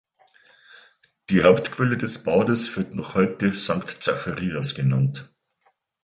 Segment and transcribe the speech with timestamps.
[1.29, 5.31] Die Hauptquelle des Bades wird noch heute "Sanct Zacharias" genannt.